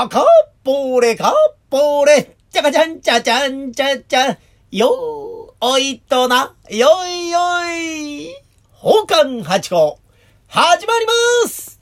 [0.00, 0.24] あ、かっ
[0.62, 4.38] ぽれ、かっぽれ、ちゃかちゃんちゃちゃんちゃちゃ、
[4.70, 8.28] よー、おいとな、よいよい、
[8.80, 9.98] 宝冠八甲、
[10.46, 11.06] 始まり
[11.42, 11.80] ます。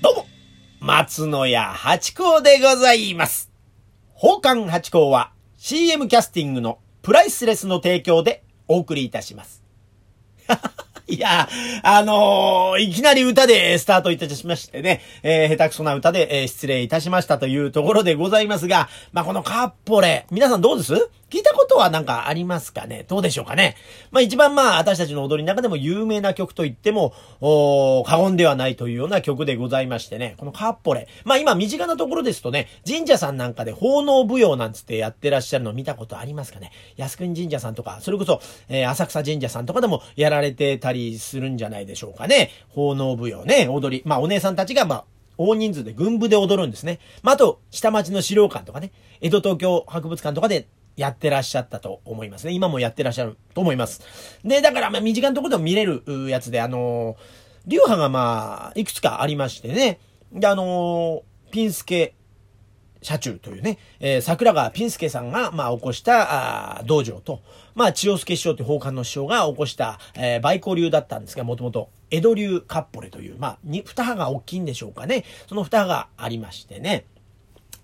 [0.00, 0.26] どうも、
[0.80, 3.50] 松野屋八甲でございます。
[4.14, 9.67] 宝冠八甲は CM キャスティングのプライスレスの提供でお送りいたします。
[11.08, 11.48] いや、
[11.82, 21.08] あのーいきなり歌でスタートいたしましてね、えー下手くそな歌で、えー失礼いたしましたというところでございますが、まあ、このカッポレ、皆さんどうです？
[21.30, 23.04] 聞いたことはなんかありますかね？
[23.06, 23.76] どうでしょうかね？
[24.10, 31.06] まあ、一番まあ、私たちの踊りの中でも有名な曲と言っても、お過言ではないというような曲でございましてね、このカッポレ。
[31.24, 36.72] まあ、今身近なところですとね、神社さんなんかで奉納舞踊なんつってやってらっしゃるの見たことありますかね？
[36.96, 42.50] 靖国神社さんとか、それこそ、えー浅草神社さんとかでもやられてたりするんじゃないでしょうかね？
[42.70, 44.02] 奉納舞踊ね、踊り。
[44.06, 45.04] まあ、お姉さんたちが、まあ、
[45.36, 46.98] 大人数で軍部で踊るんですね。
[47.22, 50.66] まあ、あと、下町の資料館とかね、江戸東京博物館とかで
[50.98, 52.52] やってらっしゃったと思いますね。
[52.52, 54.02] 今もやってらっしゃると思います。
[54.44, 60.00] で、だから、まあ、身近なところでも見れるやつで、あのー流派がまあ、いくつかありましてね。
[60.32, 62.14] で、あのーピンスケ
[63.00, 67.42] 社中というね、えー桜川ピンスケさんが、まあ、起こした、あ道場と、
[67.76, 75.24] まあ、千代助師匠という宝冠の師匠が起こした、えー、梅光流だったんですが、もともと、江戸流カッポレという、まあ、に、二派が大きいんでしょうかね。
[75.46, 77.04] その二派がありましてね。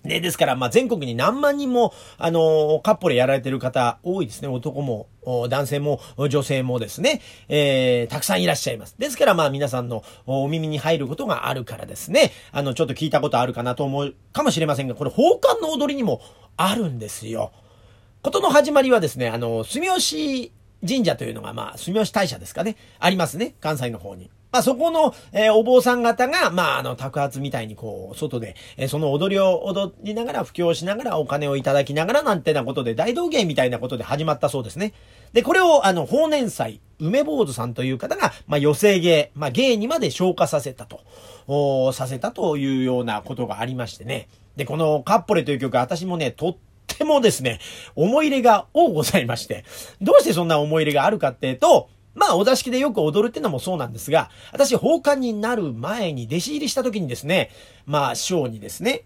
[0.04, 4.48] で、ですから、まあ、全国に何万人も、あの、カッポレやられてる方多いですね。
[4.48, 5.08] 男も、
[5.48, 8.96] 男性も、女性もですね、えー、たくさんいらっしゃいます。
[8.98, 16.20] ですから、まあ、皆さんのお耳に入ることがあるからですね、あの、ちょっと聞いたことあるかなと思うかもしれませんが、これ、宝冠の踊りにも
[16.58, 17.52] あるんですよ。
[18.20, 20.52] ことの始まりはですね、あの、住吉
[20.86, 24.30] 神社というのが、まあ、住吉大社ですかね、ありますね、関西の方に。
[24.54, 34.92] まあ、そこの、えーお坊さん方が、まあ、あの、宅発みたいにこう、外で、えーその踊りを踊りながら、布教しながら、お金をいただきながら、なんてなことで、大道芸みたいなことで始まったそうですね。
[35.32, 41.00] で、これを、あの、法年祭、梅坊主さんという方が、まあ、寄せ芸、まあ、芸にまで昇華させたと、
[41.48, 44.28] おさせたというようなことがありましてね。
[44.54, 47.58] で、この、カッポレという曲、私もね、とってもですね、
[47.96, 49.64] 思い入れが多ございまして、
[50.00, 57.50] どうしてそんな思い入れがあるかっていうと、まあ、お座敷でよく踊るってのもそうなんですが、私、奉還になる前に弟子入りした時にですね、
[57.86, 59.04] まあ、師匠にですね、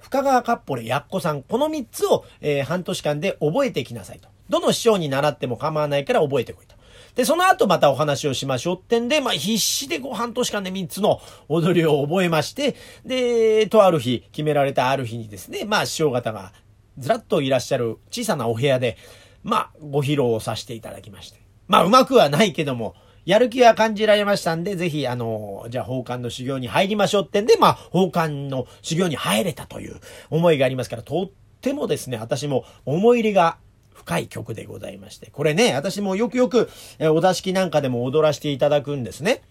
[0.00, 4.28] 深川かっぽれやっこさん、この3つを、えー半年間で覚えていきなさいと。
[4.48, 6.74] どの師匠に習っても構わないから覚えてこいと。
[7.14, 16.52] で、その後またお話をしましょうってんで、まあ必死でこう半年間で3つの踊りを覚えまして、で、とある日、決められたある日にですね、まあ師匠方が
[16.98, 18.96] ずらっといらっしゃる小さなお部屋で、
[19.42, 21.49] まあご披露をさせていただきまして。
[21.70, 30.00] まあうまくはないけども、やる気は感じられましたんで、ぜひ、あの、じゃあ、宝冠の修行に入りましょうってんで、まあ、宝冠の修行に入れたという
[30.30, 33.56] 思いがありますから、とってもですね、私も思い入れが
[33.94, 39.42] 深い曲でございまして、これね、私もよくよく、えお座敷なんかでも踊らせていただくんですね。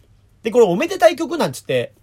[0.44, 1.94] で、これおめでたい曲なんつって、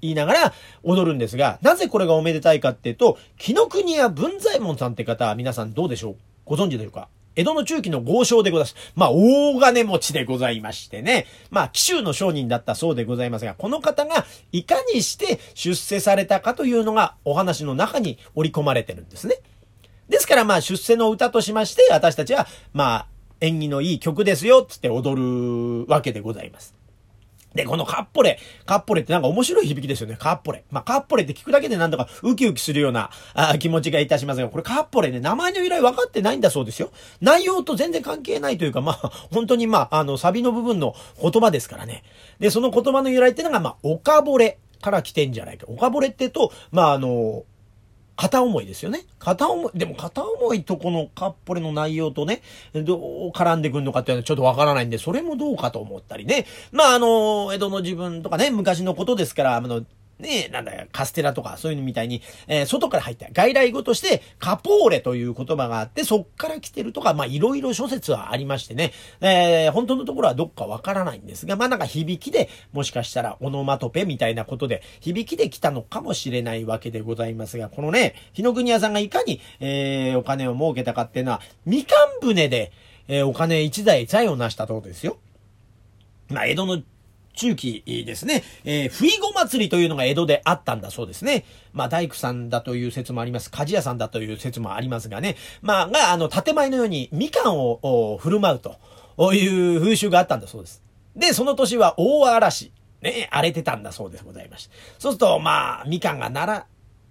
[0.00, 0.52] 言いながら
[0.84, 6.16] 踊るんですが、なぜこれがおめでたいかっていうと、紀ノ国屋文左衛門さんって方、皆さんどうでしょう？
[6.44, 7.08] ご存知でしょうか？
[7.38, 8.74] 江戸の中期の豪商でございます。
[8.96, 11.26] まあ、大金持ちでございましてね。
[11.50, 19.36] まあ、紀州の商人だったそうでございますが、この方がいかにして出世されたかというのがお話の中に織り込まれてるんですね。
[20.08, 23.06] ですからまあ出世の歌としまして私たちはまあ
[23.40, 26.77] 縁起のいい曲ですよつって踊るわけでございます。
[27.54, 28.38] で、このカッポレ。
[28.66, 30.16] カッポレってなんか面白い響きですよね。
[30.18, 30.64] カッポレ。
[30.70, 36.90] まあ、カッポレって聞くだけでなんとかウキウキするようなあ気持ちがいたしますが、これカッポレね、名前の由来分かってないんだそうですよ。
[37.20, 42.04] 内容と全然関係ないというか、まあ、本当にまあ、あの、サビの部分の言葉ですからね。
[42.38, 45.66] で、その言葉の由来ってのが、まあ、オカボレから来てんじゃないか。
[45.68, 47.44] オカボレってと、まあ、あの、
[48.18, 49.04] 片思いですよね。
[49.20, 52.42] 片思い、でも片思いとこのカッポレの内容とね、
[52.74, 56.44] どう絡んでくるのかっていうのはちょっとわからないんで、それもどうかと思ったりね。
[56.72, 59.84] まあ、あの、江戸の自分とかね、昔のことですから、あの、
[60.18, 82.72] ねなんだよ、カステラとかそういうのみたいに、えー外から入った外来語として、カポーレという言葉があって、そっから来てるとか、まあ、いろいろ諸説はありましてね、えー本当のところはどっかわからないんですが、まあ、なんか響きで、もしかしたらオノマトペみたいなことで、響きで来たのかもしれないわけでございますが、このね、日野国屋さんがいかに、えーお金を儲けたかっていうのは、みかん船で、
[83.08, 85.18] えーお金一台財を成したとことですよ。
[86.28, 86.82] まあ、江戸の
[87.38, 91.44] 中期ですね、えー、不意ご祭りというのが江戸であったんだそうですね。
[91.72, 93.48] まあ、大工さんだという説もあります。
[93.50, 95.36] 鍛冶屋さんだという説もありますがね。
[95.62, 100.82] まあ、が、あの、建前のようにみかんを振る舞うという風習があったんだそうです。
[101.14, 102.72] で、その年は大嵐。
[103.00, 104.74] ね、荒れてたんだそうでございました。
[104.98, 106.66] そうすると、まあ、みかんがなら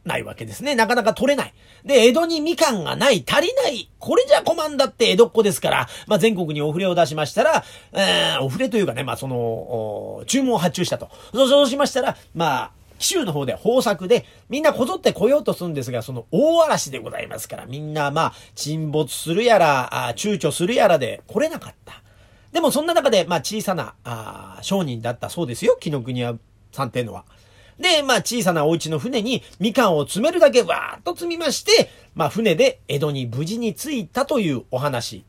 [0.08, 0.74] ないわけですね。
[0.74, 1.54] なかなか取れない。
[1.86, 3.90] で、江戸にみかんがない、足りない。
[4.00, 7.64] これじゃ困んだって江戸っ子ですから、まあ、全国にお触れを出しましたら、
[7.94, 11.10] えー、お触れというかね、まあ、その、注文を発注したと。
[11.34, 22.02] そうしましたら、まあ、紀州の方で豊作で、みんなこぞって来ようとするんですが、その大嵐でございますから、みんなまあ、沈没するやら、あ躊躇するやらで来れなかった。
[22.52, 26.36] でもそんな中で、まあ小さな、あ商人だったそうですよ、紀ノ国屋
[26.72, 27.26] さんっていうのは。
[27.80, 35.26] で、まあ小さなお家の船にみかんを積めるだけわーっと積みまして、まあ船で江戸に無事に着いたというお話。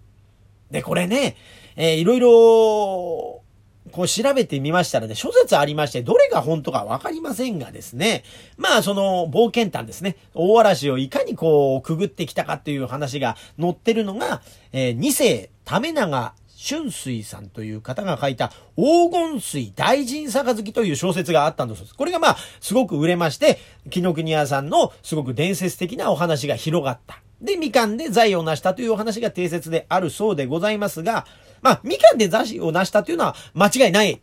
[0.71, 1.37] で、これね、
[1.77, 3.43] えー、いろいろ、
[3.91, 8.23] こう調べてみましたらね、諸説ありまして、どれが本当かわかりませんがですね、
[8.57, 14.43] まあその冒険譚ですね、大嵐をいかにこうくぐってきたかっていう話が載ってるのが、
[14.73, 21.95] えー、二世、為長春水さんという方が書いた黄金水大臣杯という小説があったんだそうです。
[21.95, 23.61] これがまあ、すごく売れまして、
[23.91, 27.23] 紀ノ国屋さんのすごく伝説的なお話が広がった。
[27.41, 31.27] で、みかんで財を成したというお話が定説であるそうでございますが、
[31.63, 34.21] まあ、みかんで財を成したというのは間違いない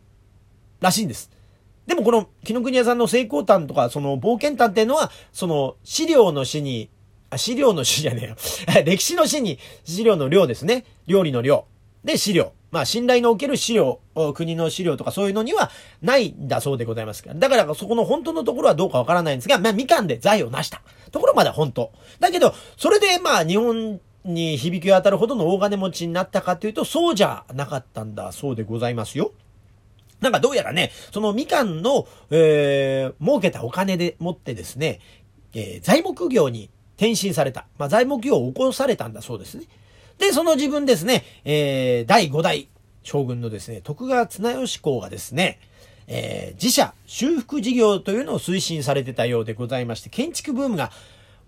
[0.80, 1.30] らしいんです。
[1.86, 6.90] でもこの紀ノ国屋さんの成功譚とか、その冒険譚っていうのは、その資料の詩に、
[7.30, 8.36] あ、資料の詩じゃねえよ。
[8.84, 10.84] 歴史の詩に資料の量ですね。
[11.06, 11.64] 料理の量。
[12.06, 12.52] で、資料。
[12.70, 14.00] まあ、信頼のおける資料、
[14.34, 15.70] 国の資料とかそういうのには
[16.02, 17.24] ないんだそうでございます。
[17.26, 21.92] だからそこの本当のところはどうかわからないんですが、まあ、みかんで財を成したところまでは本当。
[22.20, 29.32] だけど、それでまあ、日本に響き渡るほどの大金持ちになったかというと、そうじゃなかったんだそうでございますよ。
[30.20, 35.00] なんかどうやらね、そのみかんの、えー、儲けたお金でもってですね、
[35.54, 37.66] えー、材木業に転身された。
[37.78, 39.64] まあ、材木業を起こされたんだそうですね。
[40.18, 42.68] で、その自分ですね、えー、第5代
[43.02, 45.58] 将軍のですね、徳川綱吉公がですね、
[46.08, 50.90] えー、自社修復事業というのを推進されてたようでございまして、建築ブームが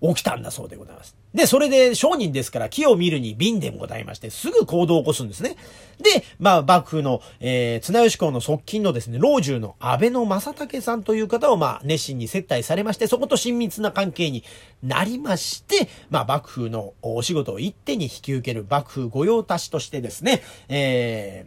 [0.00, 1.16] 起きたんだそうでございます。
[1.34, 5.56] で、それで商人ですから木を見るに瓶でございまして、すぐ行動を起こすんですね。
[6.00, 14.44] で、まあ、幕府の、えー、綱吉公の側近のですね、老中の安倍の正武さんという方を、まあ、熱心に接待されまして、そこと親密な関係に
[14.82, 21.46] なりまして、まあ、幕府のお仕事を一手に引き受ける幕府御用達としてですね、え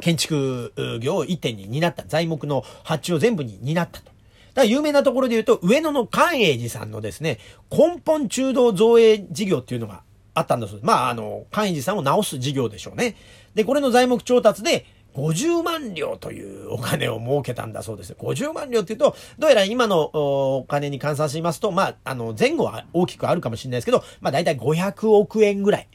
[0.00, 4.15] ー、建築業を一点に担った、材木の発注を全部に担ったと。
[4.56, 7.38] だ有名なところで言うと、上野の寛永寺さんのですね、
[7.70, 10.02] 根本中道造営事業っていうのが
[10.34, 10.78] あったんです。
[10.82, 13.16] まあ、あの、寛永寺さんを直す事業でしょうね。
[13.54, 18.12] で、これの材木調達で、50万両というお金を儲けたんだそうです。
[18.14, 20.10] 50万両って言うと、どうやら今の
[20.58, 25.88] お金に換算しますと、まあ、あの、前後は大きくあるかもしれないですけど、まあ、だいたい500億円ぐらい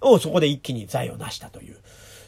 [0.00, 1.78] をそこで一気に財を成したという。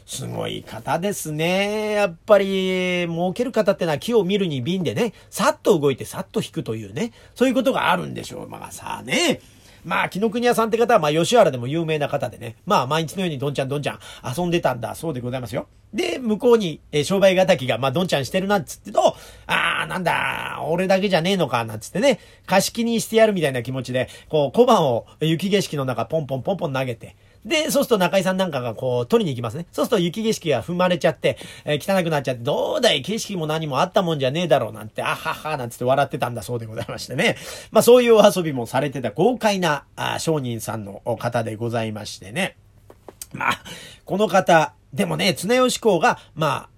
[0.05, 1.91] すごい方ですね。
[1.91, 8.49] やっぱり、儲ける方ってのは木を見るに瓶でね、さっと動いてさっと引くというね、そういうことがあるんでしょう。
[8.49, 9.41] まあさあね。
[9.85, 13.99] まあ、木の国屋さんって方は、まあ、吉原でも有名な方でね、まあ、毎日のようにどんちゃんどんちゃん
[14.37, 15.67] 遊んでたんだ、そうでございますよ。
[15.93, 19.15] で、向こうに、えー、商売敵が、まあ、どんちゃんしてるなんつってと、
[19.45, 29.65] ああ、なんだ、俺だけじゃねえのか、なんつってね、貸し切りにしてやるみたいな気持ちで、こう、小判を雪景色の中、ポンポンポンポン投げて、で、そうすると中井さんなんかがこう、取りに行きますね。
[29.71, 37.35] そうすると雪景色が踏まれちゃって、えー、汚くなっちゃって、どうだい、景色も何もあったもんじゃねえだろうなんて、あはは、なんつって笑ってたんだそうでございましてね。
[37.71, 42.55] まあそういうお遊びもされてた豪快な、あ商人さんの方でございましてね。
[43.33, 43.63] まあ、
[44.05, 46.69] この方、でもね、綱吉公が、まあ、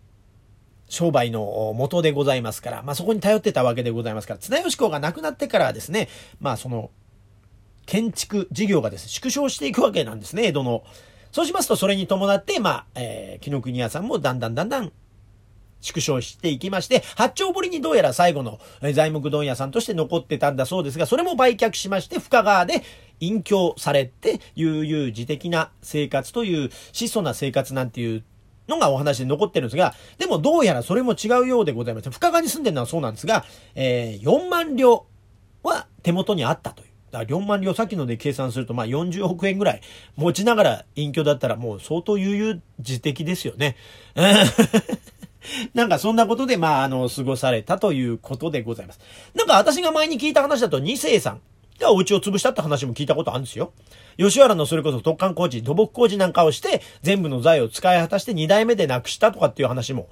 [0.87, 6.09] 商売の元でございますから、まあそこに頼ってたわけでございますから、綱吉公が亡くなってからはですね、
[6.39, 6.91] まあその、
[7.85, 10.83] 建築事業がですね、縮小していくわけなんですね、江戸の。
[11.31, 14.91] そうしますと、それに伴って、まあ、えー、紀ノ国屋さんもだんだんだんだん
[15.81, 18.59] 縮小していきまして、八丁堀にどうやら最後の
[18.93, 22.83] 材木問屋さんとして残ってたんだそうですが、それも売却しまして、深川で
[23.19, 28.23] 隠居されて、悠々自適な生活という、質素な生活なんていう
[28.67, 32.09] のがお話で残ってるんですが、でもどうやらそれも違うようでございます。
[32.09, 35.05] 深川に住んでるのはそうなんですが、えー、4万両
[35.63, 36.94] は手元にあったという。
[37.15, 39.81] だから4万両、さっきので計算すると、まあ40億円ぐらい
[40.17, 43.77] 持ちながら隠居だったらもう相当悠々自適ですよね。
[45.73, 48.99] なんかそんなことで、まあ、あの、過ごされたということでございます。
[49.35, 51.41] なんか私が前に聞いた話だと、二世さん
[51.79, 53.71] がお家を潰したって話も聞いたことあるんですよ。
[54.17, 60.09] 吉原のそれこそ特艦工事、土木工事なんかをして、全部の財を使い果たして二代目でなくしたとかっていう話も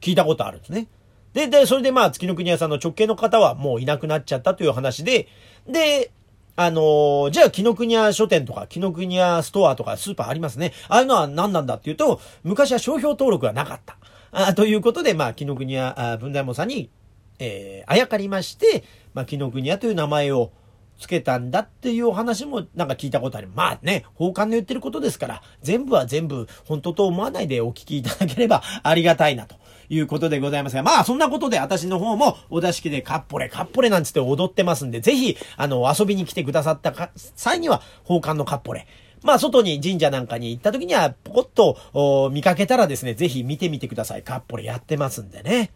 [0.00, 0.86] 聞いたことあるんですね。
[1.32, 5.28] で、で、それでまあ、月の国屋さんの直系の方はもういなくなっちゃったという話で、
[5.66, 6.12] で、
[6.54, 10.72] あのー、じゃあ、紀ノ国屋書店とか、紀ノ国屋ストアとかスーパーありますね。
[10.88, 13.96] ああいうのは何なんだっていうと、昔は商標登録がなかった。
[14.32, 16.90] あということで、まあ、紀ノ国屋文大門さんに、
[17.38, 20.52] えー、あやかりまして、まあ、紀ノ国屋という名前を
[20.98, 23.48] つけたんだっていうお話もなんか聞いたことある。
[23.54, 29.56] まあね、法官の言ってることですから、全部は全部本当と思わないでお聞きいただければありがたいなと。
[29.88, 38.86] いうことでございますが、まあそんなことで私の方もお座敷でカッポレカッポレなんつって踊ってますんで、ぜひ、あの、遊びに来てくださった際には、奉還のカッポレ、
[39.22, 44.22] まあ、外に神社なんかに行った時には、ポコッと見かけたらですね、ぜひ見てみてください。
[44.22, 45.70] カッポレやってますんでね。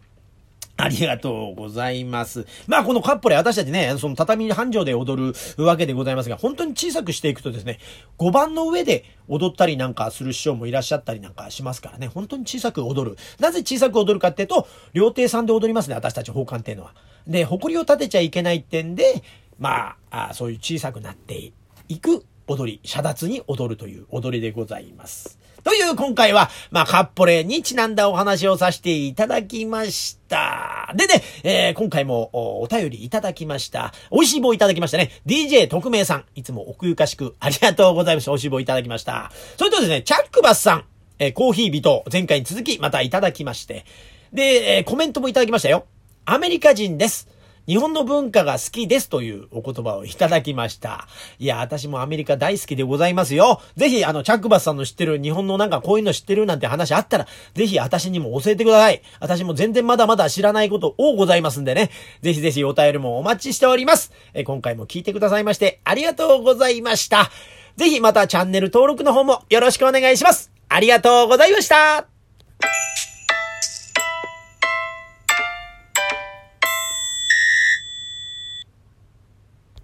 [0.79, 2.45] ありがとうございます。
[2.67, 7.79] まあ、このカッポレ、私たちね、その畳半畳で踊るわけでございますが、本当に小さくしていくとですね、
[8.19, 13.17] 5番の上で踊ったりなんかする師匠もいらっしゃったりなんかしますからね、本当に小さく踊る。
[13.39, 16.93] なぜ小さく踊るかっていうと、料亭さんで踊りますね、私たち奉還っていうのは。
[17.25, 19.23] で、誇りを立てちゃいけないってんで、
[19.57, 21.51] まあ、あそういう小さくなって
[21.89, 25.39] いく踊り、遮奪に踊るという踊りでございます。
[25.63, 30.93] という今回は、まあ、カッポレにちなんだお話をさせていただきました。
[30.95, 32.29] でね、えー、今回も
[32.61, 33.93] お便りいただきました。
[34.11, 35.11] 美味しい棒いただきましたね。
[35.25, 36.25] DJ 特命さん。
[36.35, 38.31] いつも奥ゆかしくありがとうございました。
[38.31, 39.31] 美味しい棒いただきました。
[39.57, 40.85] それとですね、チャックバスさん。
[41.19, 43.85] えー、コーヒー人、前回に続きまたいただきまして。
[44.33, 45.85] で、えー、コメントもいただきましたよ。
[46.25, 47.27] アメリカ人です。
[47.67, 51.07] 日本の文化が好きですというお言葉をいただきました。
[51.37, 53.61] いや、私もアメリカ大好きでございますよ。
[53.75, 59.01] ぜひ、あの、チャックバスさんの知ってる日本のなんかこういうの知ってるなんて話あったら、ぜひ私にも教えてください。
[59.19, 61.91] 私も全然まだまだ知らないこと多ございますんでね。
[62.21, 64.11] ぜひぜひお便りもお待ちしております。
[64.33, 67.29] え今回も聞いてくださいましてありがとうございました。
[67.75, 70.51] ぜひまたチャンネル登録の方もよろしくお願いします。
[70.69, 72.07] ありがとうございました。